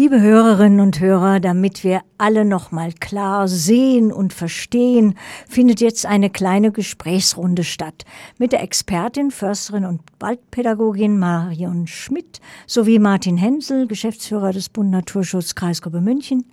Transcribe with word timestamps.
Liebe 0.00 0.22
Hörerinnen 0.22 0.80
und 0.80 0.98
Hörer, 0.98 1.40
damit 1.40 1.84
wir 1.84 2.00
alle 2.16 2.46
nochmal 2.46 2.90
klar 2.94 3.48
sehen 3.48 4.14
und 4.14 4.32
verstehen, 4.32 5.14
findet 5.46 5.82
jetzt 5.82 6.06
eine 6.06 6.30
kleine 6.30 6.72
Gesprächsrunde 6.72 7.64
statt 7.64 8.06
mit 8.38 8.52
der 8.52 8.62
Expertin, 8.62 9.30
Försterin 9.30 9.84
und 9.84 10.00
Waldpädagogin 10.18 11.18
Marion 11.18 11.86
Schmidt 11.86 12.40
sowie 12.66 12.98
Martin 12.98 13.36
Hensel, 13.36 13.86
Geschäftsführer 13.86 14.54
des 14.54 14.70
Bund 14.70 14.90
Naturschutz 14.90 15.54
Kreisgruppe 15.54 16.00
München. 16.00 16.46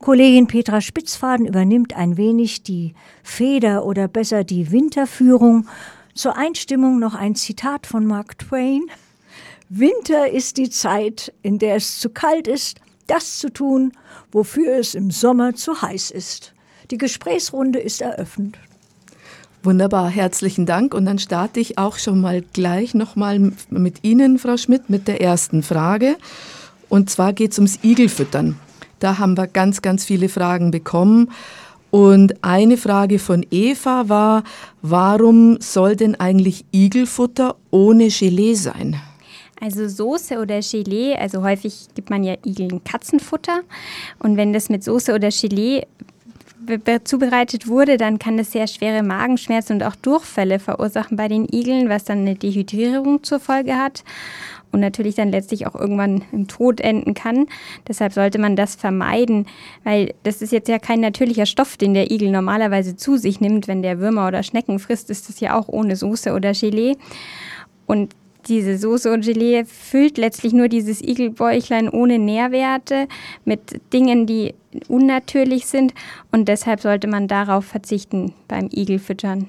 Kollegin 0.00 0.46
Petra 0.46 0.80
Spitzfaden 0.80 1.46
übernimmt 1.46 1.96
ein 1.96 2.16
wenig 2.16 2.62
die 2.62 2.94
Feder 3.24 3.86
oder 3.86 4.06
besser 4.06 4.44
die 4.44 4.70
Winterführung. 4.70 5.66
Zur 6.14 6.36
Einstimmung 6.36 7.00
noch 7.00 7.16
ein 7.16 7.34
Zitat 7.34 7.88
von 7.88 8.06
Mark 8.06 8.38
Twain. 8.38 8.82
Winter 9.68 10.30
ist 10.30 10.58
die 10.58 10.70
Zeit, 10.70 11.32
in 11.42 11.58
der 11.58 11.74
es 11.74 11.98
zu 11.98 12.10
kalt 12.10 12.46
ist, 12.46 12.80
das 13.06 13.38
zu 13.38 13.52
tun, 13.52 13.92
wofür 14.32 14.78
es 14.78 14.94
im 14.94 15.10
Sommer 15.10 15.54
zu 15.54 15.80
heiß 15.80 16.10
ist. 16.10 16.52
Die 16.90 16.98
Gesprächsrunde 16.98 17.78
ist 17.78 18.02
eröffnet. 18.02 18.56
Wunderbar, 19.62 20.10
herzlichen 20.10 20.66
Dank. 20.66 20.92
Und 20.92 21.06
dann 21.06 21.18
starte 21.18 21.58
ich 21.58 21.78
auch 21.78 21.96
schon 21.96 22.20
mal 22.20 22.42
gleich 22.52 22.92
nochmal 22.92 23.52
mit 23.70 24.04
Ihnen, 24.04 24.38
Frau 24.38 24.58
Schmidt, 24.58 24.90
mit 24.90 25.08
der 25.08 25.22
ersten 25.22 25.62
Frage. 25.62 26.16
Und 26.90 27.08
zwar 27.08 27.32
geht 27.32 27.52
es 27.52 27.58
ums 27.58 27.78
Igelfüttern. 27.82 28.56
Da 28.98 29.18
haben 29.18 29.38
wir 29.38 29.46
ganz, 29.46 29.80
ganz 29.80 30.04
viele 30.04 30.28
Fragen 30.28 30.70
bekommen. 30.70 31.30
Und 31.90 32.44
eine 32.44 32.76
Frage 32.76 33.18
von 33.18 33.46
Eva 33.50 34.08
war, 34.08 34.44
warum 34.82 35.58
soll 35.60 35.96
denn 35.96 36.14
eigentlich 36.14 36.66
Igelfutter 36.72 37.56
ohne 37.70 38.08
Gelee 38.08 38.54
sein? 38.54 39.00
Also 39.64 39.88
Soße 39.88 40.40
oder 40.40 40.60
Gelee, 40.60 41.16
also 41.16 41.42
häufig 41.42 41.86
gibt 41.94 42.10
man 42.10 42.22
ja 42.22 42.34
Igeln 42.44 42.84
Katzenfutter. 42.84 43.60
Und 44.18 44.36
wenn 44.36 44.52
das 44.52 44.68
mit 44.68 44.84
Soße 44.84 45.14
oder 45.14 45.30
Gelee 45.30 45.86
zubereitet 47.04 47.66
wurde, 47.66 47.96
dann 47.96 48.18
kann 48.18 48.36
das 48.36 48.52
sehr 48.52 48.66
schwere 48.66 49.02
Magenschmerzen 49.02 49.76
und 49.76 49.82
auch 49.82 49.96
Durchfälle 49.96 50.58
verursachen 50.58 51.16
bei 51.16 51.28
den 51.28 51.48
Igeln, 51.50 51.88
was 51.88 52.04
dann 52.04 52.18
eine 52.18 52.34
Dehydrierung 52.34 53.22
zur 53.22 53.40
Folge 53.40 53.76
hat 53.76 54.04
und 54.70 54.80
natürlich 54.80 55.14
dann 55.14 55.30
letztlich 55.30 55.66
auch 55.66 55.74
irgendwann 55.74 56.24
im 56.30 56.46
Tod 56.46 56.82
enden 56.82 57.14
kann. 57.14 57.46
Deshalb 57.88 58.12
sollte 58.12 58.38
man 58.38 58.56
das 58.56 58.74
vermeiden, 58.74 59.46
weil 59.82 60.12
das 60.24 60.42
ist 60.42 60.52
jetzt 60.52 60.68
ja 60.68 60.78
kein 60.78 61.00
natürlicher 61.00 61.46
Stoff, 61.46 61.78
den 61.78 61.94
der 61.94 62.10
Igel 62.10 62.30
normalerweise 62.30 62.96
zu 62.96 63.16
sich 63.16 63.40
nimmt. 63.40 63.66
Wenn 63.66 63.80
der 63.80 63.98
Würmer 63.98 64.28
oder 64.28 64.42
Schnecken 64.42 64.78
frisst, 64.78 65.08
ist 65.08 65.30
das 65.30 65.40
ja 65.40 65.58
auch 65.58 65.68
ohne 65.68 65.96
Soße 65.96 66.34
oder 66.34 66.52
Gelee. 66.52 66.98
Und 67.86 68.14
diese 68.48 68.78
Soße 68.78 69.12
und 69.12 69.24
Gelee 69.24 69.64
füllt 69.64 70.18
letztlich 70.18 70.52
nur 70.52 70.68
dieses 70.68 71.00
Igelbäuchlein 71.00 71.88
ohne 71.88 72.18
Nährwerte 72.18 73.08
mit 73.44 73.80
Dingen, 73.92 74.26
die 74.26 74.54
unnatürlich 74.88 75.66
sind 75.66 75.94
und 76.32 76.48
deshalb 76.48 76.80
sollte 76.80 77.06
man 77.06 77.28
darauf 77.28 77.64
verzichten 77.64 78.32
beim 78.48 78.68
Igelfüttern. 78.72 79.46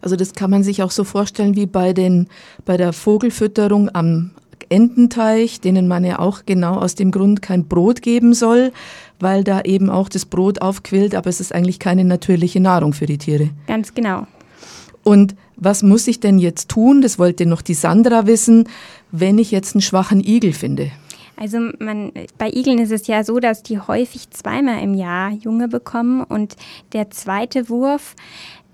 Also 0.00 0.16
das 0.16 0.34
kann 0.34 0.50
man 0.50 0.62
sich 0.62 0.82
auch 0.82 0.90
so 0.90 1.04
vorstellen 1.04 1.56
wie 1.56 1.66
bei, 1.66 1.92
den, 1.92 2.28
bei 2.64 2.76
der 2.76 2.92
Vogelfütterung 2.92 3.90
am 3.94 4.30
Ententeich, 4.68 5.60
denen 5.60 5.88
man 5.88 6.04
ja 6.04 6.18
auch 6.18 6.44
genau 6.44 6.74
aus 6.74 6.94
dem 6.94 7.10
Grund 7.10 7.42
kein 7.42 7.66
Brot 7.66 8.02
geben 8.02 8.34
soll, 8.34 8.72
weil 9.20 9.44
da 9.44 9.62
eben 9.62 9.90
auch 9.90 10.08
das 10.08 10.26
Brot 10.26 10.60
aufquillt, 10.60 11.14
aber 11.14 11.30
es 11.30 11.40
ist 11.40 11.54
eigentlich 11.54 11.78
keine 11.78 12.04
natürliche 12.04 12.60
Nahrung 12.60 12.92
für 12.92 13.06
die 13.06 13.18
Tiere. 13.18 13.50
Ganz 13.66 13.94
genau. 13.94 14.26
Und 15.06 15.36
was 15.54 15.84
muss 15.84 16.08
ich 16.08 16.18
denn 16.18 16.36
jetzt 16.36 16.68
tun? 16.68 17.00
Das 17.00 17.16
wollte 17.16 17.46
noch 17.46 17.62
die 17.62 17.74
Sandra 17.74 18.26
wissen, 18.26 18.68
wenn 19.12 19.38
ich 19.38 19.52
jetzt 19.52 19.76
einen 19.76 19.80
schwachen 19.80 20.18
Igel 20.18 20.52
finde. 20.52 20.90
Also 21.36 21.60
man, 21.78 22.10
bei 22.38 22.50
Igeln 22.50 22.80
ist 22.80 22.90
es 22.90 23.06
ja 23.06 23.22
so, 23.22 23.38
dass 23.38 23.62
die 23.62 23.78
häufig 23.78 24.30
zweimal 24.30 24.82
im 24.82 24.94
Jahr 24.94 25.30
Junge 25.30 25.68
bekommen 25.68 26.24
und 26.24 26.56
der 26.92 27.08
zweite 27.12 27.68
Wurf 27.68 28.16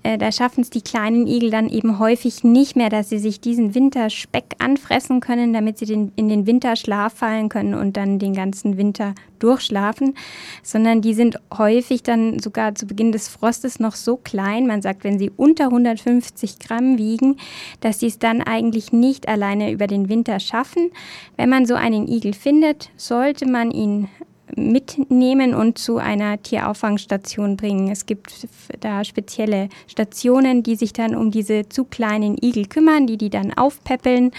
äh, 0.03 0.17
da 0.17 0.31
schaffen 0.31 0.61
es 0.61 0.69
die 0.69 0.81
kleinen 0.81 1.27
Igel 1.27 1.49
dann 1.49 1.69
eben 1.69 1.97
häufig 1.97 2.43
nicht 2.43 2.75
mehr, 2.75 2.89
dass 2.89 3.09
sie 3.09 3.19
sich 3.19 3.39
diesen 3.39 3.73
Winterspeck 3.73 4.55
anfressen 4.59 5.21
können, 5.21 5.53
damit 5.53 5.77
sie 5.77 5.85
den, 5.85 6.11
in 6.15 6.29
den 6.29 6.45
Winterschlaf 6.45 7.13
fallen 7.13 7.49
können 7.49 7.73
und 7.73 7.97
dann 7.97 8.19
den 8.19 8.33
ganzen 8.33 8.77
Winter 8.77 9.15
durchschlafen, 9.39 10.15
sondern 10.61 11.01
die 11.01 11.13
sind 11.13 11.39
häufig 11.57 12.03
dann 12.03 12.39
sogar 12.39 12.75
zu 12.75 12.85
Beginn 12.85 13.11
des 13.11 13.27
Frostes 13.27 13.79
noch 13.79 13.95
so 13.95 14.17
klein, 14.17 14.67
man 14.67 14.81
sagt, 14.81 15.03
wenn 15.03 15.19
sie 15.19 15.31
unter 15.35 15.65
150 15.65 16.59
Gramm 16.59 16.97
wiegen, 16.97 17.37
dass 17.81 17.99
sie 17.99 18.07
es 18.07 18.19
dann 18.19 18.41
eigentlich 18.41 18.91
nicht 18.91 19.27
alleine 19.27 19.71
über 19.71 19.87
den 19.87 20.09
Winter 20.09 20.39
schaffen. 20.39 20.91
Wenn 21.37 21.49
man 21.49 21.65
so 21.65 21.75
einen 21.75 22.07
Igel 22.07 22.33
findet, 22.33 22.89
sollte 22.95 23.45
man 23.45 23.71
ihn 23.71 24.07
mitnehmen 24.55 25.53
und 25.53 25.77
zu 25.77 25.97
einer 25.97 26.41
Tierauffangstation 26.41 27.57
bringen. 27.57 27.89
Es 27.89 28.05
gibt 28.05 28.47
da 28.79 29.03
spezielle 29.03 29.69
Stationen, 29.87 30.63
die 30.63 30.75
sich 30.75 30.93
dann 30.93 31.15
um 31.15 31.31
diese 31.31 31.69
zu 31.69 31.85
kleinen 31.85 32.37
Igel 32.41 32.67
kümmern, 32.67 33.07
die 33.07 33.17
die 33.17 33.29
dann 33.29 33.53
aufpäppeln 33.53 34.31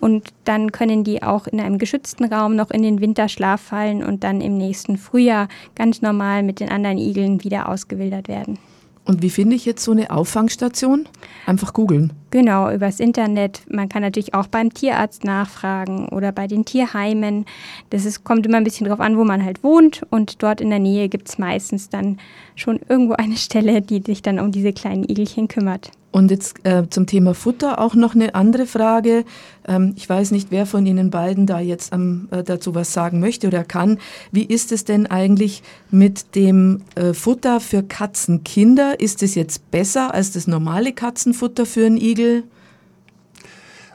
und 0.00 0.28
dann 0.44 0.72
können 0.72 1.04
die 1.04 1.22
auch 1.22 1.46
in 1.46 1.60
einem 1.60 1.78
geschützten 1.78 2.24
Raum 2.24 2.54
noch 2.54 2.70
in 2.70 2.82
den 2.82 3.00
Winterschlaf 3.00 3.60
fallen 3.60 4.04
und 4.04 4.24
dann 4.24 4.40
im 4.40 4.56
nächsten 4.56 4.98
Frühjahr 4.98 5.48
ganz 5.74 6.02
normal 6.02 6.42
mit 6.42 6.60
den 6.60 6.70
anderen 6.70 6.98
Igeln 6.98 7.42
wieder 7.44 7.68
ausgewildert 7.68 8.28
werden. 8.28 8.58
Und 9.06 9.22
wie 9.22 9.30
finde 9.30 9.54
ich 9.54 9.64
jetzt 9.64 9.84
so 9.84 9.92
eine 9.92 10.10
Auffangstation? 10.10 11.08
Einfach 11.46 11.72
googeln. 11.72 12.12
Genau, 12.30 12.70
übers 12.72 12.98
Internet. 12.98 13.62
Man 13.70 13.88
kann 13.88 14.02
natürlich 14.02 14.34
auch 14.34 14.48
beim 14.48 14.74
Tierarzt 14.74 15.22
nachfragen 15.22 16.08
oder 16.08 16.32
bei 16.32 16.48
den 16.48 16.64
Tierheimen. 16.64 17.46
Das 17.90 18.04
ist, 18.04 18.24
kommt 18.24 18.44
immer 18.46 18.56
ein 18.56 18.64
bisschen 18.64 18.88
drauf 18.88 18.98
an, 18.98 19.16
wo 19.16 19.24
man 19.24 19.44
halt 19.44 19.62
wohnt. 19.62 20.02
Und 20.10 20.42
dort 20.42 20.60
in 20.60 20.70
der 20.70 20.80
Nähe 20.80 21.08
gibt 21.08 21.28
es 21.28 21.38
meistens 21.38 21.88
dann 21.88 22.18
schon 22.56 22.80
irgendwo 22.88 23.14
eine 23.14 23.36
Stelle, 23.36 23.80
die 23.80 24.02
sich 24.02 24.22
dann 24.22 24.40
um 24.40 24.50
diese 24.50 24.72
kleinen 24.72 25.08
Igelchen 25.08 25.46
kümmert. 25.46 25.92
Und 26.16 26.30
jetzt 26.30 26.64
äh, 26.64 26.88
zum 26.88 27.06
Thema 27.06 27.34
Futter 27.34 27.78
auch 27.78 27.94
noch 27.94 28.14
eine 28.14 28.34
andere 28.34 28.64
Frage. 28.64 29.26
Ähm, 29.68 29.92
ich 29.96 30.08
weiß 30.08 30.30
nicht, 30.30 30.50
wer 30.50 30.64
von 30.64 30.86
Ihnen 30.86 31.10
beiden 31.10 31.44
da 31.44 31.60
jetzt 31.60 31.92
ähm, 31.92 32.28
äh, 32.30 32.42
dazu 32.42 32.74
was 32.74 32.94
sagen 32.94 33.20
möchte 33.20 33.48
oder 33.48 33.64
kann. 33.64 33.98
Wie 34.32 34.44
ist 34.44 34.72
es 34.72 34.86
denn 34.86 35.06
eigentlich 35.06 35.62
mit 35.90 36.34
dem 36.34 36.80
äh, 36.94 37.12
Futter 37.12 37.60
für 37.60 37.82
Katzenkinder? 37.82 38.98
Ist 38.98 39.22
es 39.22 39.34
jetzt 39.34 39.70
besser 39.70 40.14
als 40.14 40.32
das 40.32 40.46
normale 40.46 40.94
Katzenfutter 40.94 41.66
für 41.66 41.84
einen 41.84 41.98
Igel? 41.98 42.44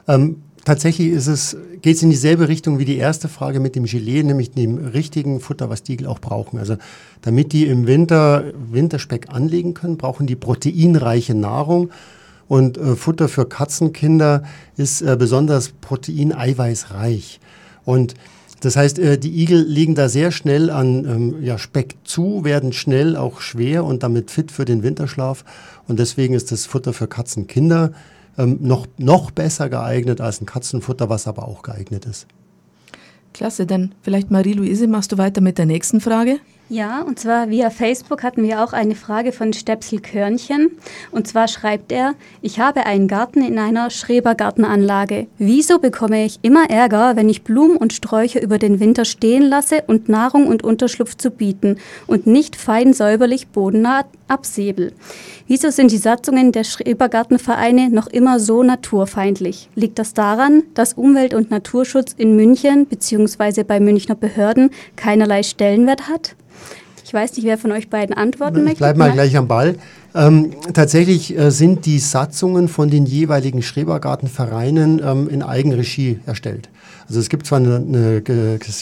Ähm, 0.06 0.42
tatsächlich 0.64 1.08
ist 1.08 1.26
es, 1.26 1.56
geht 1.80 1.96
es 1.96 2.02
in 2.02 2.10
dieselbe 2.10 2.48
Richtung 2.48 2.78
wie 2.78 2.84
die 2.84 2.96
erste 2.96 3.28
Frage 3.28 3.60
mit 3.60 3.76
dem 3.76 3.84
Gelee, 3.84 4.22
nämlich 4.22 4.52
dem 4.52 4.78
richtigen 4.78 5.40
Futter, 5.40 5.70
was 5.70 5.82
die 5.82 5.94
Igel 5.94 6.06
auch 6.06 6.18
brauchen. 6.18 6.58
Also 6.58 6.76
damit 7.22 7.52
die 7.52 7.66
im 7.66 7.86
Winter 7.86 8.44
Winterspeck 8.70 9.28
anlegen 9.30 9.74
können, 9.74 9.96
brauchen 9.96 10.26
die 10.26 10.36
proteinreiche 10.36 11.34
Nahrung. 11.34 11.90
Und 12.48 12.76
äh, 12.76 12.96
Futter 12.96 13.28
für 13.28 13.46
Katzenkinder 13.46 14.42
ist 14.76 15.00
äh, 15.02 15.16
besonders 15.18 15.70
proteineiweißreich. 15.80 17.40
Und 17.84 18.14
das 18.60 18.76
heißt, 18.76 18.98
äh, 18.98 19.18
die 19.18 19.42
Igel 19.42 19.60
legen 19.62 19.94
da 19.94 20.08
sehr 20.08 20.30
schnell 20.30 20.70
an 20.70 21.04
ähm, 21.04 21.42
ja, 21.42 21.58
Speck 21.58 21.96
zu, 22.04 22.44
werden 22.44 22.72
schnell 22.72 23.16
auch 23.16 23.40
schwer 23.40 23.84
und 23.84 24.02
damit 24.02 24.30
fit 24.30 24.52
für 24.52 24.64
den 24.64 24.82
Winterschlaf. 24.82 25.44
Und 25.88 25.98
deswegen 25.98 26.34
ist 26.34 26.52
das 26.52 26.66
Futter 26.66 26.92
für 26.92 27.08
Katzenkinder 27.08 27.92
ähm, 28.38 28.58
noch, 28.60 28.86
noch 28.98 29.30
besser 29.30 29.68
geeignet 29.68 30.20
als 30.20 30.40
ein 30.40 30.46
Katzenfutter, 30.46 31.08
was 31.08 31.26
aber 31.26 31.46
auch 31.46 31.62
geeignet 31.62 32.06
ist. 32.06 32.26
Klasse, 33.32 33.66
dann 33.66 33.94
vielleicht 34.02 34.30
Marie-Louise, 34.30 34.86
machst 34.86 35.12
du 35.12 35.18
weiter 35.18 35.40
mit 35.40 35.58
der 35.58 35.66
nächsten 35.66 36.00
Frage? 36.00 36.38
Ja, 36.72 37.02
und 37.02 37.18
zwar 37.18 37.50
via 37.50 37.68
Facebook 37.68 38.22
hatten 38.22 38.44
wir 38.44 38.64
auch 38.64 38.72
eine 38.72 38.94
Frage 38.94 39.32
von 39.32 39.52
Stepsel 39.52 40.00
Körnchen. 40.00 40.70
Und 41.10 41.28
zwar 41.28 41.46
schreibt 41.46 41.92
er, 41.92 42.14
ich 42.40 42.60
habe 42.60 42.86
einen 42.86 43.08
Garten 43.08 43.44
in 43.44 43.58
einer 43.58 43.90
Schrebergartenanlage. 43.90 45.26
Wieso 45.36 45.78
bekomme 45.78 46.24
ich 46.24 46.38
immer 46.40 46.70
Ärger, 46.70 47.14
wenn 47.14 47.28
ich 47.28 47.44
Blumen 47.44 47.76
und 47.76 47.92
Sträucher 47.92 48.40
über 48.40 48.56
den 48.56 48.80
Winter 48.80 49.04
stehen 49.04 49.42
lasse 49.42 49.84
und 49.86 50.08
Nahrung 50.08 50.46
und 50.46 50.64
Unterschlupf 50.64 51.14
zu 51.14 51.30
bieten 51.30 51.76
und 52.06 52.26
nicht 52.26 52.56
fein 52.56 52.94
säuberlich 52.94 53.48
bodennah 53.48 54.06
absäbel? 54.28 54.94
Wieso 55.46 55.68
sind 55.68 55.90
die 55.90 55.98
Satzungen 55.98 56.52
der 56.52 56.64
Schrebergartenvereine 56.64 57.90
noch 57.90 58.06
immer 58.06 58.40
so 58.40 58.62
naturfeindlich? 58.62 59.68
Liegt 59.74 59.98
das 59.98 60.14
daran, 60.14 60.62
dass 60.72 60.94
Umwelt- 60.94 61.34
und 61.34 61.50
Naturschutz 61.50 62.14
in 62.16 62.34
München 62.34 62.86
bzw. 62.86 63.62
bei 63.62 63.78
Münchner 63.78 64.14
Behörden 64.14 64.70
keinerlei 64.96 65.42
Stellenwert 65.42 66.08
hat? 66.08 66.34
Ich 67.12 67.14
weiß 67.14 67.36
nicht, 67.36 67.44
wer 67.44 67.58
von 67.58 67.72
euch 67.72 67.90
beiden 67.90 68.16
antworten 68.16 68.56
ich 68.56 68.62
möchte. 68.62 68.72
Ich 68.72 68.78
bleibe 68.78 68.98
mal 68.98 69.12
gleich 69.12 69.36
am 69.36 69.46
Ball. 69.46 69.76
Ähm, 70.14 70.52
tatsächlich 70.72 71.36
äh, 71.36 71.50
sind 71.50 71.84
die 71.84 71.98
Satzungen 71.98 72.68
von 72.68 72.88
den 72.88 73.04
jeweiligen 73.04 73.60
Schrebergartenvereinen 73.60 75.02
ähm, 75.04 75.28
in 75.28 75.42
Eigenregie 75.42 76.20
erstellt. 76.24 76.70
Also 77.06 77.20
es 77.20 77.28
gibt 77.28 77.44
zwar 77.44 77.58
eine, 77.58 77.76
eine 77.76 78.22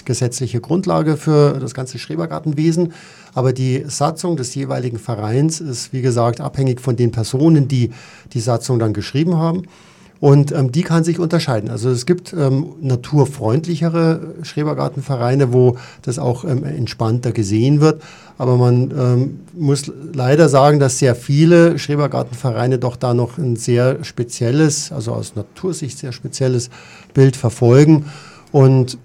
gesetzliche 0.05 0.61
Grundlage 0.61 1.17
für 1.17 1.59
das 1.59 1.75
ganze 1.75 1.99
Schrebergartenwesen, 1.99 2.93
aber 3.35 3.53
die 3.53 3.82
Satzung 3.88 4.37
des 4.37 4.55
jeweiligen 4.55 5.00
Vereins 5.00 5.61
ist, 5.61 5.93
wie 5.93 6.00
gesagt, 6.00 6.41
abhängig 6.41 6.81
von 6.81 6.94
den 6.94 7.11
Personen, 7.11 7.67
die 7.67 7.91
die 8.32 8.41
Satzung 8.41 8.79
dann 8.79 8.93
geschrieben 8.93 9.38
haben. 9.38 9.65
Und 10.20 10.52
ähm, 10.52 10.70
die 10.70 10.82
kann 10.82 11.02
sich 11.02 11.19
unterscheiden. 11.19 11.70
Also 11.70 11.88
es 11.88 12.05
gibt 12.05 12.34
ähm, 12.34 12.75
naturfreundlichere 12.82 14.34
Schrebergartenvereine, 14.43 15.55
wo 15.55 15.78
das 16.02 16.19
auch 16.19 16.44
ähm, 16.44 16.62
entspannter 16.62 17.32
gesehen 17.32 17.81
wird. 17.81 18.02
Aber 18.37 18.58
man 18.58 18.90
ähm, 18.90 19.40
muss 19.55 19.90
leider 20.12 20.50
sagen, 20.50 20.78
dass 20.78 20.99
sehr 20.99 21.14
viele 21.14 21.78
Schrebergartenvereine 21.78 22.78
doch 22.78 22.96
da 22.96 23.14
noch 23.14 23.38
ein 23.38 23.56
sehr 23.56 24.05
spezielles, 24.05 24.93
also 24.93 25.12
aus 25.12 25.37
Natursicht 25.37 25.99
sehr 25.99 26.12
spezielles 26.12 26.69
Bild 27.14 27.34
verfolgen. 27.34 28.05
Und 28.52 28.99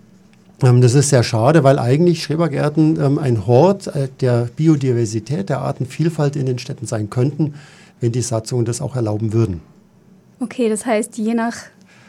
ähm, 0.63 0.81
das 0.81 0.95
ist 0.95 1.09
sehr 1.09 1.23
schade, 1.23 1.63
weil 1.63 1.79
eigentlich 1.79 2.23
Schrebergärten 2.23 2.99
ähm, 2.99 3.19
ein 3.19 3.47
Hort 3.47 3.87
äh, 3.87 4.09
der 4.19 4.49
Biodiversität, 4.53 5.47
der 5.47 5.61
Artenvielfalt 5.61 6.35
in 6.35 6.45
den 6.45 6.59
Städten 6.59 6.87
sein 6.87 7.09
könnten, 7.09 7.53
wenn 8.01 8.11
die 8.11 8.21
Satzungen 8.21 8.65
das 8.65 8.81
auch 8.81 8.97
erlauben 8.97 9.31
würden. 9.31 9.74
Okay, 10.39 10.69
das 10.69 10.85
heißt, 10.85 11.17
je 11.17 11.33
nach 11.33 11.55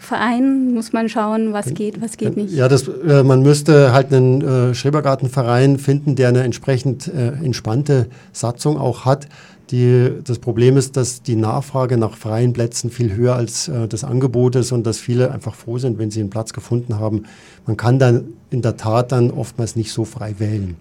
Verein 0.00 0.73
muss 0.73 0.93
man 0.93 1.08
schauen, 1.08 1.52
was 1.52 1.75
geht, 1.75 2.00
was 2.00 2.17
geht 2.17 2.37
nicht. 2.37 2.52
Ja, 2.52 2.69
das, 2.69 2.87
äh, 2.87 3.25
man 3.25 3.43
müsste 3.43 3.93
halt 3.93 4.12
einen 4.12 4.40
äh, 4.40 4.75
Schrebergartenverein 4.75 5.78
finden, 5.78 6.14
der 6.14 6.28
eine 6.28 6.44
entsprechend 6.44 7.08
äh, 7.08 7.32
entspannte 7.44 8.06
Satzung 8.32 8.78
auch 8.78 9.05
hat. 9.05 9.28
Die, 9.70 10.12
das 10.23 10.38
Problem 10.38 10.76
ist, 10.76 10.96
dass 10.96 11.23
die 11.23 11.34
Nachfrage 11.34 11.96
nach 11.96 12.17
freien 12.17 12.52
Plätzen 12.52 12.90
viel 12.90 13.14
höher 13.17 13.34
als 13.34 13.67
äh, 13.67 13.88
das 13.88 14.05
Angebot 14.05 14.55
ist 14.55 14.70
und 14.70 14.87
dass 14.87 14.99
viele 14.99 15.32
einfach 15.32 15.56
froh 15.56 15.79
sind, 15.79 15.99
wenn 15.99 16.12
sie 16.12 16.20
einen 16.20 16.31
Platz 16.31 16.52
gefunden 16.52 17.00
haben. 17.00 17.25
Man 17.67 17.76
kann 17.76 17.99
dann 17.99 18.26
in 18.50 18.62
der 18.62 18.76
Tat 18.76 19.11
dann 19.11 19.32
oftmals 19.32 19.75
nicht 19.75 19.90
so 19.90 20.05
frei 20.05 20.37
wählen. 20.38 20.76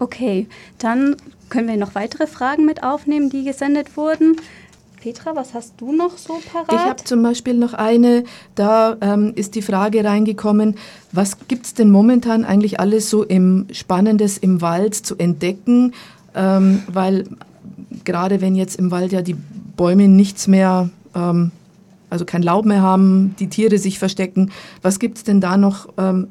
Okay, 0.00 0.48
dann 0.78 1.14
können 1.48 1.68
wir 1.68 1.76
noch 1.76 1.94
weitere 1.94 2.26
Fragen 2.26 2.66
mit 2.66 2.82
aufnehmen, 2.82 3.30
die 3.30 3.44
gesendet 3.44 3.96
wurden. 3.96 4.36
Petra, 5.00 5.36
was 5.36 5.54
hast 5.54 5.74
du 5.80 5.92
noch 5.92 6.18
so 6.18 6.40
parat? 6.52 6.72
Ich 6.72 6.78
habe 6.78 7.04
zum 7.04 7.22
Beispiel 7.22 7.54
noch 7.54 7.72
eine, 7.72 8.24
da 8.54 8.96
ähm, 9.00 9.32
ist 9.36 9.54
die 9.54 9.62
Frage 9.62 10.04
reingekommen, 10.04 10.74
was 11.12 11.36
gibt 11.46 11.66
es 11.66 11.74
denn 11.74 11.90
momentan 11.90 12.44
eigentlich 12.44 12.80
alles 12.80 13.08
so 13.08 13.22
im 13.22 13.66
Spannendes 13.70 14.38
im 14.38 14.60
Wald 14.60 14.94
zu 14.94 15.16
entdecken? 15.16 15.94
Ähm, 16.34 16.82
weil 16.88 17.28
gerade 18.04 18.40
wenn 18.40 18.56
jetzt 18.56 18.76
im 18.76 18.90
Wald 18.90 19.12
ja 19.12 19.22
die 19.22 19.36
Bäume 19.76 20.08
nichts 20.08 20.48
mehr, 20.48 20.90
ähm, 21.14 21.52
also 22.10 22.24
kein 22.24 22.42
Laub 22.42 22.64
mehr 22.64 22.82
haben, 22.82 23.36
die 23.38 23.48
Tiere 23.48 23.78
sich 23.78 23.98
verstecken, 23.98 24.50
was 24.82 24.98
gibt 24.98 25.18
es 25.18 25.24
denn 25.24 25.40
da 25.40 25.56
noch 25.56 25.88
ähm, 25.96 26.28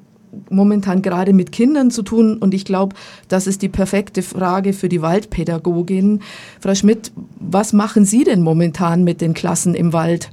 momentan 0.50 1.02
gerade 1.02 1.34
mit 1.34 1.52
Kindern 1.52 1.92
zu 1.92 2.04
tun 2.04 2.38
und 2.38 2.54
ich 2.54 2.66
glaube, 2.66 2.96
das 3.28 3.48
ist 3.48 3.62
die 3.62 3.70
perfekte 3.70 4.22
Frage 4.22 4.74
für 4.74 4.90
die 4.90 5.02
Waldpädagogin. 5.02 6.22
Frau 6.60 6.76
Schmidt, 6.76 7.12
was 7.40 7.74
machen 7.74 8.06
Sie 8.06 8.24
denn 8.24 8.42
momentan 8.42 9.04
mit 9.04 9.22
den 9.22 9.34
Klassen 9.34 9.76
im 9.76 9.94
Wald? 9.94 10.30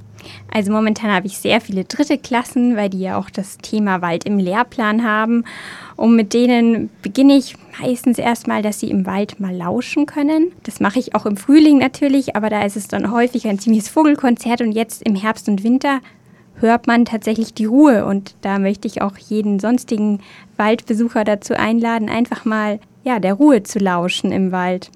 Also 0.51 0.71
momentan 0.71 1.11
habe 1.11 1.27
ich 1.27 1.37
sehr 1.37 1.61
viele 1.61 1.83
dritte 1.83 2.17
Klassen, 2.17 2.75
weil 2.75 2.89
die 2.89 2.99
ja 2.99 3.17
auch 3.17 3.29
das 3.29 3.57
Thema 3.57 4.01
Wald 4.01 4.25
im 4.25 4.39
Lehrplan 4.39 5.03
haben. 5.03 5.43
Und 5.95 6.15
mit 6.15 6.33
denen 6.33 6.89
beginne 7.01 7.37
ich 7.37 7.55
meistens 7.79 8.17
erstmal, 8.17 8.61
dass 8.61 8.79
sie 8.79 8.89
im 8.89 9.05
Wald 9.05 9.39
mal 9.39 9.55
lauschen 9.55 10.05
können. 10.05 10.51
Das 10.63 10.79
mache 10.79 10.99
ich 10.99 11.15
auch 11.15 11.25
im 11.25 11.37
Frühling 11.37 11.77
natürlich, 11.77 12.35
aber 12.35 12.49
da 12.49 12.63
ist 12.63 12.75
es 12.75 12.87
dann 12.87 13.11
häufig 13.11 13.47
ein 13.47 13.59
ziemliches 13.59 13.89
Vogelkonzert 13.89 14.61
und 14.61 14.71
jetzt 14.71 15.03
im 15.03 15.15
Herbst 15.15 15.47
und 15.47 15.63
Winter 15.63 15.99
hört 16.59 16.87
man 16.87 17.05
tatsächlich 17.05 17.53
die 17.53 17.65
Ruhe. 17.65 18.05
Und 18.05 18.35
da 18.41 18.59
möchte 18.59 18.87
ich 18.87 19.01
auch 19.01 19.17
jeden 19.17 19.59
sonstigen 19.59 20.19
Waldbesucher 20.57 21.23
dazu 21.23 21.53
einladen, 21.55 22.09
einfach 22.09 22.45
mal 22.45 22.79
ja, 23.03 23.19
der 23.19 23.35
Ruhe 23.35 23.63
zu 23.63 23.79
lauschen 23.79 24.31
im 24.31 24.51
Wald. 24.51 24.89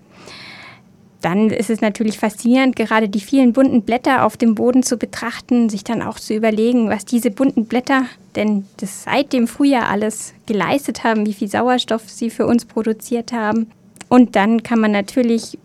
Dann 1.22 1.50
ist 1.50 1.70
es 1.70 1.82
natürlich 1.82 2.18
faszinierend, 2.18 2.78
gerade 2.78 3.10
die 3.10 3.20
vielen 3.20 3.52
bunten 3.52 3.82
Blätter 3.82 4.24
auf 4.24 4.38
dem 4.38 4.56
Boden 4.56 4.84
zu 4.84 4.98
betrachten, 4.98 5.70
sich 5.70 5.84
dann 5.84 6.02
auch 6.02 6.18
zu 6.18 6.34
überlegen, 6.34 6.90
was 6.90 7.04
diese 7.04 7.30
bunten 7.30 7.66
Blätter 7.66 8.04
denn 8.36 8.66
das 8.78 9.04
seit 9.04 9.34
dem 9.34 9.48
Frühjahr 9.48 9.90
alles 9.90 10.34
geleistet 10.46 11.04
haben, 11.04 11.26
wie 11.26 11.34
viel 11.34 11.50
Sauerstoff 11.50 12.10
sie 12.10 12.30
für 12.30 12.46
uns 12.46 12.64
produziert 12.64 13.34
haben. 13.34 13.70
Und 14.08 14.38
dann 14.38 14.64
kann 14.64 14.80
man 14.80 14.92
natürlich 14.92 15.60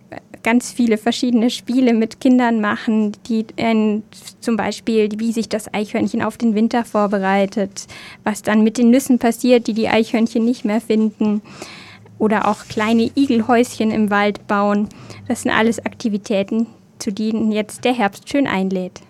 ganz 0.44 0.70
viele 0.70 0.98
verschiedene 0.98 1.50
Spiele 1.50 1.92
mit 1.92 2.20
Kindern 2.20 2.60
machen, 2.60 3.12
die 3.26 3.44
äh, 3.56 4.00
zum 4.38 4.56
Beispiel, 4.56 5.08
wie 5.16 5.32
sich 5.32 5.48
das 5.48 5.72
Eichhörnchen 5.74 6.22
auf 6.22 6.36
den 6.36 6.54
Winter 6.54 6.84
vorbereitet, 6.84 7.88
was 8.22 8.42
dann 8.42 8.62
mit 8.62 8.78
den 8.78 8.90
Nüssen 8.90 9.18
passiert, 9.18 9.66
die 9.66 9.74
die 9.74 9.88
Eichhörnchen 9.88 10.44
nicht 10.44 10.64
mehr 10.64 10.80
finden. 10.80 11.42
Oder 12.18 12.46
auch 12.46 12.66
kleine 12.68 13.10
Igelhäuschen 13.16 13.90
im 13.90 14.10
Wald 14.10 14.46
bauen. 14.46 14.88
Das 15.26 15.42
sind 15.42 15.50
alles 15.50 15.84
Aktivitäten, 15.84 16.68
zu 17.00 17.12
denen 17.12 17.50
jetzt 17.50 17.84
der 17.84 17.94
Herbst 17.94 18.28
schön 18.28 18.46
einlädt. 18.46 19.00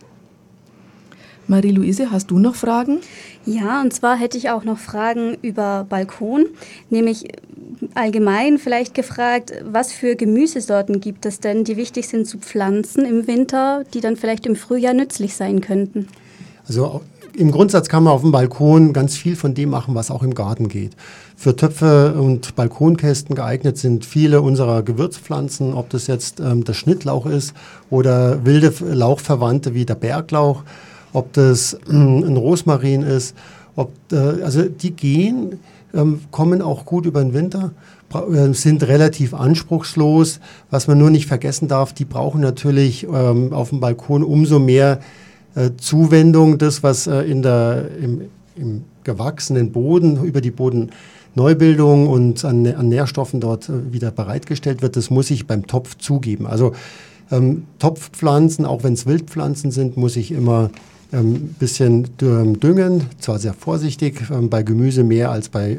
Marie-Louise, 1.49 2.11
hast 2.11 2.31
du 2.31 2.39
noch 2.39 2.55
Fragen? 2.55 3.01
Ja, 3.47 3.81
und 3.81 3.93
zwar 3.93 4.17
hätte 4.17 4.39
ich 4.39 4.51
auch 4.51 4.65
noch 4.65 4.79
Fragen 4.79 5.37
über 5.43 5.87
Balkon, 5.89 6.47
nämlich 6.91 7.29
allgemein 7.95 8.59
vielleicht 8.59 8.95
gefragt, 8.95 9.53
was 9.65 9.93
für 9.93 10.17
Gemüsesorten 10.17 11.01
gibt 11.01 11.27
es 11.27 11.41
denn, 11.41 11.65
die 11.65 11.77
wichtig 11.77 12.09
sind 12.09 12.27
zu 12.27 12.39
pflanzen 12.39 13.05
im 13.05 13.27
Winter, 13.27 13.85
die 13.93 14.01
dann 14.01 14.17
vielleicht 14.17 14.47
im 14.47 14.57
Frühjahr 14.57 14.95
nützlich 14.95 15.35
sein 15.37 15.61
könnten? 15.61 16.09
Also 16.67 17.03
im 17.37 17.51
Grundsatz 17.51 17.89
kann 17.89 18.05
man 18.05 18.13
auf 18.13 18.21
dem 18.21 18.31
Balkon 18.31 18.93
ganz 18.93 19.17
viel 19.17 19.35
von 19.35 19.55
dem 19.55 19.71
machen, 19.71 19.95
was 19.95 20.11
auch 20.11 20.23
im 20.23 20.35
Garten 20.35 20.69
geht. 20.69 20.93
Für 21.37 21.57
Töpfe 21.57 22.15
und 22.15 22.55
Balkonkästen 22.55 23.35
geeignet 23.35 23.77
sind 23.77 24.05
viele 24.05 24.41
unserer 24.41 24.83
Gewürzpflanzen, 24.83 25.75
ob 25.75 25.91
das 25.91 26.07
jetzt 26.07 26.39
ähm, 26.39 26.65
der 26.65 26.75
Schnittlauch 26.75 27.27
ist 27.27 27.53
oder 27.91 28.45
wilde 28.45 28.73
Lauchverwandte 28.81 29.75
wie 29.75 29.85
der 29.85 29.97
Berglauch, 29.97 30.63
ob 31.15 31.33
das 31.33 31.73
äh, 31.73 31.93
ein 31.93 32.37
Rosmarin 32.37 33.03
ist, 33.03 33.35
ob, 33.77 33.93
äh, 34.13 34.43
also 34.43 34.63
die 34.65 34.91
gehen 34.91 35.59
ähm, 35.95 36.21
kommen 36.31 36.61
auch 36.61 36.85
gut 36.85 37.07
über 37.07 37.23
den 37.23 37.33
Winter, 37.33 37.71
äh, 38.13 38.53
sind 38.53 38.83
relativ 38.83 39.33
anspruchslos. 39.33 40.41
Was 40.71 40.89
man 40.89 40.99
nur 40.99 41.11
nicht 41.11 41.27
vergessen 41.27 41.69
darf, 41.69 41.93
die 41.93 42.05
brauchen 42.05 42.41
natürlich 42.41 43.05
ähm, 43.05 43.53
auf 43.53 43.71
dem 43.71 43.81
Balkon 43.81 44.25
umso 44.25 44.59
mehr 44.59 45.01
äh, 45.55 45.71
Zuwendung, 45.77 46.59
das, 46.59 46.83
was 46.83 47.07
in 47.07 47.43
der, 47.43 47.89
im, 48.03 48.23
im 48.57 48.85
gewachsenen 49.05 49.71
Boden 49.71 50.25
über 50.25 50.41
die 50.41 50.51
Bodenneubildung 50.51 52.09
und 52.09 52.45
an, 52.45 52.67
an 52.67 52.89
Nährstoffen 52.89 53.39
dort 53.41 53.71
wieder 53.93 54.11
bereitgestellt 54.11 54.83
wird, 54.83 54.97
das 54.97 55.11
muss 55.11 55.31
ich 55.31 55.47
beim 55.47 55.69
Topf 55.69 55.97
zugeben. 55.97 56.47
Also 56.47 56.73
ähm, 57.31 57.65
Topfpflanzen, 57.79 58.65
auch 58.65 58.83
wenn 58.83 58.95
es 58.95 59.07
Wildpflanzen 59.07 59.71
sind, 59.71 59.97
muss 59.97 60.17
ich 60.17 60.33
immer 60.33 60.71
ähm, 61.13 61.55
bisschen 61.59 62.09
ähm, 62.23 62.59
düngen, 62.61 63.03
zwar 63.21 63.39
sehr 63.39 63.55
vorsichtig, 63.55 64.23
ähm, 64.31 64.51
bei 64.51 64.63
Gemüse 64.63 65.05
mehr 65.05 65.31
als 65.31 65.49
bei 65.49 65.73
äh, 65.73 65.79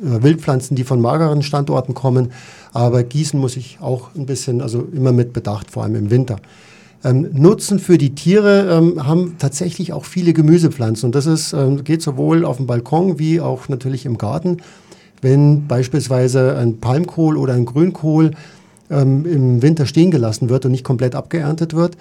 Wildpflanzen, 0.00 0.76
die 0.76 0.84
von 0.84 1.00
mageren 1.00 1.42
Standorten 1.42 1.94
kommen. 1.94 2.30
Aber 2.72 3.02
gießen 3.02 3.38
muss 3.38 3.56
ich 3.56 3.78
auch 3.80 4.14
ein 4.14 4.26
bisschen, 4.26 4.60
also 4.60 4.86
immer 4.94 5.12
mit 5.12 5.32
Bedacht, 5.32 5.70
vor 5.70 5.82
allem 5.82 5.96
im 5.96 6.10
Winter. 6.10 6.36
Ähm, 7.04 7.28
Nutzen 7.32 7.78
für 7.78 7.98
die 7.98 8.14
Tiere 8.14 8.68
ähm, 8.70 9.06
haben 9.06 9.36
tatsächlich 9.38 9.92
auch 9.92 10.04
viele 10.04 10.32
Gemüsepflanzen. 10.32 11.06
Und 11.06 11.14
das 11.14 11.26
ist, 11.26 11.52
ähm, 11.52 11.84
geht 11.84 12.02
sowohl 12.02 12.44
auf 12.44 12.56
dem 12.56 12.66
Balkon 12.66 13.18
wie 13.18 13.40
auch 13.40 13.68
natürlich 13.68 14.04
im 14.04 14.18
Garten. 14.18 14.58
Wenn 15.20 15.66
beispielsweise 15.66 16.56
ein 16.56 16.78
Palmkohl 16.78 17.36
oder 17.36 17.54
ein 17.54 17.64
Grünkohl 17.64 18.32
im 18.90 19.60
Winter 19.60 19.84
stehen 19.84 20.10
gelassen 20.10 20.48
wird 20.48 20.64
und 20.64 20.72
nicht 20.72 20.82
komplett 20.82 21.14
abgeerntet 21.14 21.74
wird, 21.74 21.98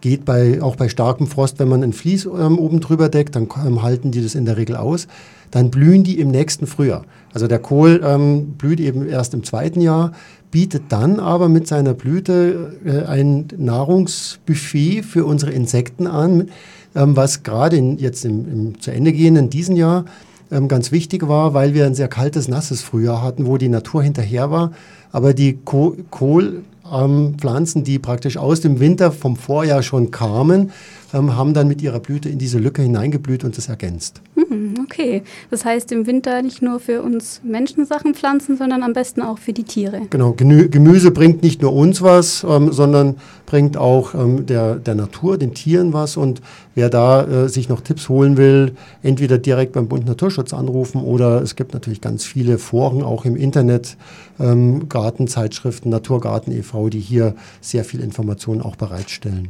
geht 0.00 0.24
bei, 0.24 0.62
auch 0.62 0.76
bei 0.76 0.88
starkem 0.88 1.26
Frost, 1.26 1.58
wenn 1.58 1.68
man 1.68 1.82
ein 1.82 1.92
Vlies 1.92 2.26
ähm, 2.26 2.58
oben 2.58 2.80
drüber 2.80 3.08
deckt, 3.08 3.36
dann 3.36 3.48
ähm, 3.64 3.82
halten 3.82 4.10
die 4.10 4.22
das 4.22 4.34
in 4.34 4.44
der 4.44 4.56
Regel 4.56 4.76
aus. 4.76 5.06
Dann 5.50 5.70
blühen 5.70 6.02
die 6.02 6.18
im 6.18 6.30
nächsten 6.30 6.66
Frühjahr. 6.66 7.04
Also 7.34 7.46
der 7.46 7.58
Kohl 7.58 8.00
ähm, 8.04 8.54
blüht 8.58 8.80
eben 8.80 9.06
erst 9.06 9.34
im 9.34 9.44
zweiten 9.44 9.80
Jahr, 9.80 10.12
bietet 10.50 10.84
dann 10.90 11.20
aber 11.20 11.48
mit 11.48 11.66
seiner 11.66 11.94
Blüte 11.94 12.76
äh, 12.84 13.04
ein 13.06 13.48
Nahrungsbuffet 13.56 15.02
für 15.02 15.24
unsere 15.24 15.52
Insekten 15.52 16.06
an, 16.06 16.48
ähm, 16.94 17.16
was 17.16 17.42
gerade 17.42 17.76
jetzt 17.76 18.24
im, 18.24 18.52
im, 18.52 18.80
zu 18.80 18.90
Ende 18.90 19.12
gehenden 19.12 19.50
diesen 19.50 19.76
Jahr 19.76 20.04
ähm, 20.50 20.68
ganz 20.68 20.92
wichtig 20.92 21.26
war, 21.26 21.54
weil 21.54 21.74
wir 21.74 21.86
ein 21.86 21.94
sehr 21.94 22.08
kaltes, 22.08 22.48
nasses 22.48 22.82
Frühjahr 22.82 23.22
hatten, 23.22 23.46
wo 23.46 23.56
die 23.56 23.68
Natur 23.68 24.02
hinterher 24.02 24.50
war. 24.50 24.72
Aber 25.10 25.34
die 25.34 25.58
Kohl 25.64 26.62
ähm, 26.92 27.36
Pflanzen, 27.38 27.84
die 27.84 27.98
praktisch 27.98 28.36
aus 28.36 28.60
dem 28.60 28.80
Winter 28.80 29.12
vom 29.12 29.36
Vorjahr 29.36 29.82
schon 29.82 30.10
kamen, 30.10 30.72
ähm, 31.14 31.36
haben 31.36 31.54
dann 31.54 31.68
mit 31.68 31.82
ihrer 31.82 32.00
Blüte 32.00 32.28
in 32.28 32.38
diese 32.38 32.58
Lücke 32.58 32.82
hineingeblüht 32.82 33.44
und 33.44 33.56
das 33.56 33.68
ergänzt. 33.68 34.20
Mhm, 34.52 34.74
okay, 34.84 35.22
das 35.50 35.64
heißt 35.64 35.90
im 35.92 36.06
Winter 36.06 36.42
nicht 36.42 36.60
nur 36.62 36.78
für 36.78 37.02
uns 37.02 37.40
Menschen 37.42 37.86
Sachen 37.86 38.14
pflanzen, 38.14 38.56
sondern 38.56 38.82
am 38.82 38.92
besten 38.92 39.22
auch 39.22 39.38
für 39.38 39.52
die 39.52 39.64
Tiere. 39.64 40.02
Genau, 40.10 40.32
Gemüse 40.32 41.10
bringt 41.10 41.42
nicht 41.42 41.62
nur 41.62 41.72
uns 41.72 42.02
was, 42.02 42.44
ähm, 42.48 42.70
sondern 42.70 43.16
bringt 43.46 43.76
auch 43.76 44.14
ähm, 44.14 44.44
der, 44.46 44.76
der 44.76 44.94
Natur, 44.94 45.38
den 45.38 45.54
Tieren 45.54 45.92
was. 45.92 46.16
Und 46.16 46.42
wer 46.74 46.90
da 46.90 47.24
äh, 47.24 47.48
sich 47.48 47.68
noch 47.68 47.80
Tipps 47.80 48.08
holen 48.08 48.36
will, 48.36 48.72
entweder 49.02 49.38
direkt 49.38 49.72
beim 49.72 49.88
Bund 49.88 50.06
Naturschutz 50.06 50.52
anrufen 50.52 51.02
oder 51.02 51.40
es 51.42 51.56
gibt 51.56 51.72
natürlich 51.72 52.00
ganz 52.00 52.24
viele 52.24 52.58
Foren 52.58 53.02
auch 53.02 53.24
im 53.24 53.36
Internet, 53.36 53.96
ähm, 54.38 54.88
Gartenzeitschriften, 54.88 55.90
Naturgarten 55.90 56.52
e.V., 56.52 56.90
die 56.90 57.00
hier 57.00 57.34
sehr 57.60 57.84
viel 57.84 58.00
Informationen 58.00 58.60
auch 58.60 58.76
bereitstellen. 58.76 59.48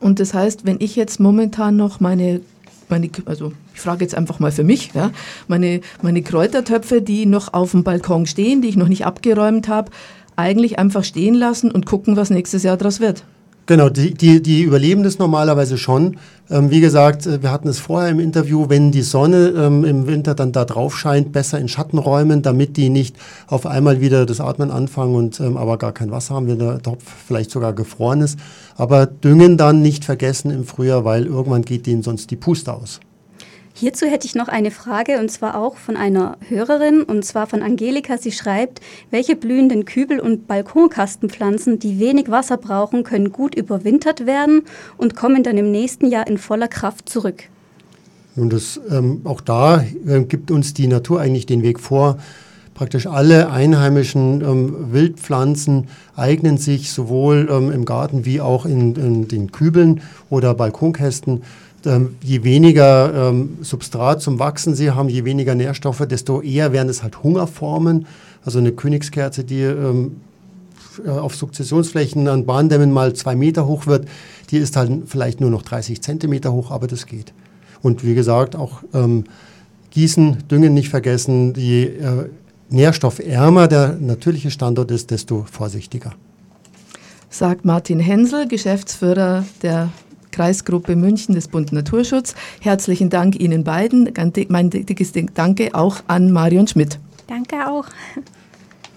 Und 0.00 0.20
das 0.20 0.34
heißt, 0.34 0.66
wenn 0.66 0.76
ich 0.80 0.96
jetzt 0.96 1.18
momentan 1.18 1.76
noch 1.76 2.00
meine, 2.00 2.40
meine 2.90 3.10
also 3.26 3.52
ich 3.74 3.80
frage 3.80 4.04
jetzt 4.04 4.14
einfach 4.14 4.40
mal 4.40 4.52
für 4.52 4.64
mich, 4.64 4.92
ja, 4.94 5.10
meine, 5.48 5.80
meine 6.02 6.22
Kräutertöpfe, 6.22 7.02
die 7.02 7.26
noch 7.26 7.52
auf 7.52 7.72
dem 7.72 7.84
Balkon 7.84 8.26
stehen, 8.26 8.62
die 8.62 8.68
ich 8.68 8.76
noch 8.76 8.88
nicht 8.88 9.06
abgeräumt 9.06 9.68
habe, 9.68 9.90
eigentlich 10.36 10.78
einfach 10.78 11.04
stehen 11.04 11.34
lassen 11.34 11.70
und 11.70 11.86
gucken, 11.86 12.16
was 12.16 12.30
nächstes 12.30 12.62
Jahr 12.62 12.76
daraus 12.76 13.00
wird. 13.00 13.24
Genau, 13.66 13.88
die, 13.88 14.12
die, 14.12 14.42
die 14.42 14.62
überleben 14.62 15.04
das 15.04 15.18
normalerweise 15.18 15.78
schon. 15.78 16.18
Ähm, 16.50 16.70
wie 16.70 16.80
gesagt, 16.80 17.26
äh, 17.26 17.42
wir 17.42 17.50
hatten 17.50 17.68
es 17.68 17.78
vorher 17.78 18.10
im 18.10 18.20
Interview, 18.20 18.68
wenn 18.68 18.92
die 18.92 19.00
Sonne 19.00 19.54
ähm, 19.56 19.84
im 19.84 20.06
Winter 20.06 20.34
dann 20.34 20.52
da 20.52 20.66
drauf 20.66 20.98
scheint, 20.98 21.32
besser 21.32 21.58
in 21.58 21.68
Schatten 21.68 21.96
räumen, 21.96 22.42
damit 22.42 22.76
die 22.76 22.90
nicht 22.90 23.16
auf 23.46 23.64
einmal 23.64 24.02
wieder 24.02 24.26
das 24.26 24.40
Atmen 24.40 24.70
anfangen 24.70 25.14
und 25.14 25.40
ähm, 25.40 25.56
aber 25.56 25.78
gar 25.78 25.92
kein 25.92 26.10
Wasser 26.10 26.34
haben, 26.34 26.46
wenn 26.46 26.58
der 26.58 26.82
Topf 26.82 27.04
vielleicht 27.26 27.50
sogar 27.50 27.72
gefroren 27.72 28.20
ist. 28.20 28.38
Aber 28.76 29.06
düngen 29.06 29.56
dann 29.56 29.80
nicht 29.80 30.04
vergessen 30.04 30.50
im 30.50 30.64
Frühjahr, 30.64 31.06
weil 31.06 31.24
irgendwann 31.24 31.62
geht 31.62 31.86
denen 31.86 32.02
sonst 32.02 32.30
die 32.30 32.36
Puste 32.36 32.74
aus. 32.74 33.00
Hierzu 33.76 34.06
hätte 34.06 34.24
ich 34.24 34.36
noch 34.36 34.46
eine 34.46 34.70
Frage 34.70 35.18
und 35.18 35.32
zwar 35.32 35.58
auch 35.58 35.78
von 35.78 35.96
einer 35.96 36.38
Hörerin 36.48 37.02
und 37.02 37.24
zwar 37.24 37.48
von 37.48 37.60
Angelika. 37.60 38.18
Sie 38.18 38.30
schreibt, 38.30 38.80
welche 39.10 39.34
blühenden 39.34 39.84
Kübel- 39.84 40.20
und 40.20 40.46
Balkonkastenpflanzen, 40.46 41.80
die 41.80 41.98
wenig 41.98 42.30
Wasser 42.30 42.56
brauchen, 42.56 43.02
können 43.02 43.32
gut 43.32 43.56
überwintert 43.56 44.26
werden 44.26 44.62
und 44.96 45.16
kommen 45.16 45.42
dann 45.42 45.58
im 45.58 45.72
nächsten 45.72 46.06
Jahr 46.06 46.28
in 46.28 46.38
voller 46.38 46.68
Kraft 46.68 47.08
zurück. 47.08 47.42
Nun, 48.36 48.48
das, 48.48 48.80
ähm, 48.92 49.22
auch 49.24 49.40
da 49.40 49.84
äh, 50.06 50.20
gibt 50.22 50.52
uns 50.52 50.72
die 50.72 50.86
Natur 50.86 51.20
eigentlich 51.20 51.46
den 51.46 51.64
Weg 51.64 51.80
vor. 51.80 52.18
Praktisch 52.74 53.08
alle 53.08 53.50
einheimischen 53.50 54.40
ähm, 54.40 54.92
Wildpflanzen 54.92 55.88
eignen 56.14 56.58
sich 56.58 56.92
sowohl 56.92 57.48
ähm, 57.50 57.72
im 57.72 57.84
Garten 57.84 58.24
wie 58.24 58.40
auch 58.40 58.66
in, 58.66 58.94
in 58.94 59.26
den 59.26 59.50
Kübeln 59.50 60.00
oder 60.30 60.54
Balkonkästen 60.54 61.42
je 62.22 62.44
weniger 62.44 63.28
ähm, 63.28 63.58
Substrat 63.60 64.22
zum 64.22 64.38
Wachsen 64.38 64.74
sie 64.74 64.90
haben, 64.90 65.08
je 65.08 65.24
weniger 65.24 65.54
Nährstoffe, 65.54 66.06
desto 66.06 66.40
eher 66.40 66.72
werden 66.72 66.88
es 66.88 67.02
halt 67.02 67.22
Hungerformen. 67.22 68.06
Also 68.44 68.58
eine 68.58 68.72
Königskerze, 68.72 69.44
die 69.44 69.62
ähm, 69.62 70.16
äh, 71.04 71.10
auf 71.10 71.34
Sukzessionsflächen 71.34 72.28
an 72.28 72.46
Bahndämmen 72.46 72.92
mal 72.92 73.14
zwei 73.14 73.34
Meter 73.34 73.66
hoch 73.66 73.86
wird, 73.86 74.06
die 74.50 74.58
ist 74.58 74.76
halt 74.76 74.90
vielleicht 75.06 75.40
nur 75.40 75.50
noch 75.50 75.62
30 75.62 76.02
Zentimeter 76.02 76.52
hoch, 76.52 76.70
aber 76.70 76.86
das 76.86 77.06
geht. 77.06 77.32
Und 77.82 78.04
wie 78.04 78.14
gesagt, 78.14 78.56
auch 78.56 78.82
ähm, 78.92 79.24
Gießen, 79.90 80.48
Düngen 80.50 80.74
nicht 80.74 80.88
vergessen. 80.88 81.54
Je 81.54 81.84
äh, 81.84 82.28
nährstoffärmer 82.70 83.68
der 83.68 83.96
natürliche 84.00 84.50
Standort 84.50 84.90
ist, 84.90 85.10
desto 85.10 85.46
vorsichtiger. 85.50 86.12
Sagt 87.30 87.64
Martin 87.64 88.00
Hensel, 88.00 88.46
Geschäftsführer 88.48 89.44
der 89.62 89.90
Kreisgruppe 90.34 90.96
München 90.96 91.36
des 91.36 91.46
Bund 91.46 91.72
Naturschutz. 91.72 92.34
Herzlichen 92.60 93.08
Dank 93.08 93.38
Ihnen 93.38 93.62
beiden. 93.62 94.12
Mein 94.48 94.68
dickes 94.68 95.12
Danke 95.34 95.74
auch 95.74 95.98
an 96.08 96.32
Marion 96.32 96.66
Schmidt. 96.66 96.98
Danke 97.28 97.70
auch. 97.70 97.86